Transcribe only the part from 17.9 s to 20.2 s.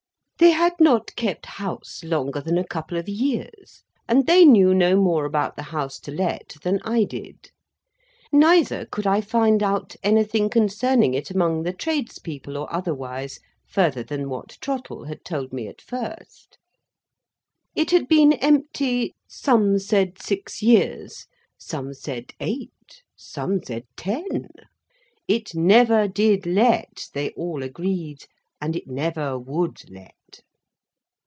had been empty, some said